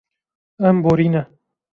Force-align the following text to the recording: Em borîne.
Em 0.69 0.77
borîne. 0.83 1.23